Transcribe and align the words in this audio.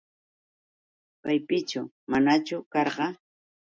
¿Paypichu 1.23 1.81
manachu 2.09 2.57
karqa? 2.73 3.07